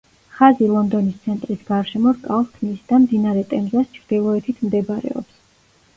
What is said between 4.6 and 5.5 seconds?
მდებარეობს.